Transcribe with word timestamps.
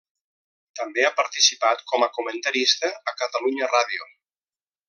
També 0.79 1.03
ha 1.09 1.11
participat 1.19 1.85
com 1.93 2.07
a 2.07 2.09
comentarista 2.17 2.93
a 3.13 3.17
Catalunya 3.23 3.73
Ràdio. 3.79 4.13